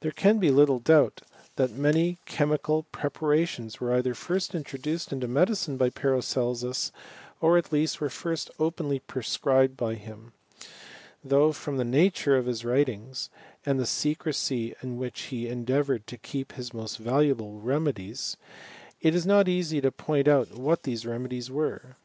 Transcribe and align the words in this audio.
There 0.00 0.12
can 0.12 0.36
be 0.38 0.50
little 0.50 0.80
doubt 0.80 1.22
that 1.56 1.70
many 1.70 2.18
chemical 2.26 2.82
prf^ 2.92 2.92
CHEMISTRY 2.92 3.06
OF 3.06 3.16
I 3.16 3.18
parations 3.58 3.80
were 3.80 3.94
either 3.94 4.12
first 4.14 4.54
introduced 4.54 5.14
into 5.14 5.26
medicine 5.26 5.78
by 5.78 5.88
Paracelsus, 5.88 6.92
or 7.40 7.56
al 7.56 7.62
least 7.70 7.98
were 7.98 8.10
firat 8.10 8.50
openly 8.58 8.98
prescribed 8.98 9.74
by 9.78 9.96
hlia: 9.96 10.30
tbough 11.26 11.54
from 11.54 11.78
the 11.78 11.86
nature 11.86 12.36
of 12.36 12.44
his 12.44 12.66
writings, 12.66 13.30
and 13.64 13.80
the 13.80 13.84
tecrecy 13.84 14.74
in 14.82 14.98
which 14.98 15.18
he 15.32 15.48
endeavoured 15.48 16.06
to 16.06 16.18
keep 16.18 16.52
his 16.52 16.74
most 16.74 17.02
Tiluable 17.02 17.58
remedies, 17.62 18.36
it 19.00 19.14
is 19.14 19.24
not 19.24 19.48
easy 19.48 19.80
to 19.80 19.90
point 19.90 20.28
out 20.28 20.50
what 20.54 20.82
fliese 20.82 21.08
remedies 21.08 21.50
were. 21.50 21.96